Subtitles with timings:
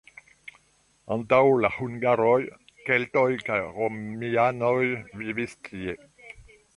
[1.15, 2.37] Antaŭ la hungaroj
[2.87, 4.83] keltoj kaj romianoj
[5.21, 5.95] vivis tie.